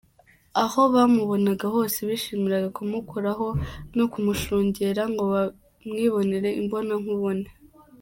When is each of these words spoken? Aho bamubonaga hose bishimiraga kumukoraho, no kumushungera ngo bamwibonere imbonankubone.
Aho 0.63 0.79
bamubonaga 0.93 1.65
hose 1.75 1.97
bishimiraga 2.09 2.67
kumukoraho, 2.77 3.47
no 3.97 4.05
kumushungera 4.11 5.01
ngo 5.11 5.23
bamwibonere 5.33 6.49
imbonankubone. 6.61 7.47